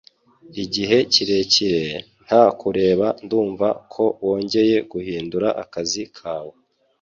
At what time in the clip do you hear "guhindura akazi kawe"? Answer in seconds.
4.91-6.53